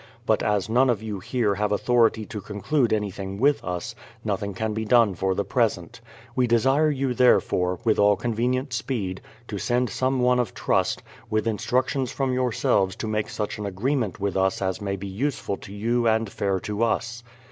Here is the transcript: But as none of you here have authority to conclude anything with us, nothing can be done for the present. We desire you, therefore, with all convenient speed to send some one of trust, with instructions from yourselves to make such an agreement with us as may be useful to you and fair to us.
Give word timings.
But 0.25 0.41
as 0.41 0.67
none 0.67 0.89
of 0.89 1.03
you 1.03 1.19
here 1.19 1.53
have 1.53 1.71
authority 1.71 2.25
to 2.25 2.41
conclude 2.41 2.91
anything 2.91 3.37
with 3.39 3.63
us, 3.63 3.93
nothing 4.25 4.55
can 4.55 4.73
be 4.73 4.83
done 4.83 5.13
for 5.13 5.35
the 5.35 5.45
present. 5.45 6.01
We 6.35 6.47
desire 6.47 6.89
you, 6.89 7.13
therefore, 7.13 7.77
with 7.83 7.99
all 7.99 8.15
convenient 8.15 8.73
speed 8.73 9.21
to 9.47 9.59
send 9.59 9.91
some 9.91 10.19
one 10.19 10.39
of 10.39 10.55
trust, 10.55 11.03
with 11.29 11.45
instructions 11.45 12.11
from 12.11 12.33
yourselves 12.33 12.95
to 12.95 13.07
make 13.07 13.29
such 13.29 13.59
an 13.59 13.67
agreement 13.67 14.19
with 14.19 14.35
us 14.35 14.59
as 14.59 14.81
may 14.81 14.95
be 14.95 15.05
useful 15.05 15.55
to 15.57 15.71
you 15.71 16.07
and 16.07 16.31
fair 16.31 16.59
to 16.61 16.81
us. 16.81 17.21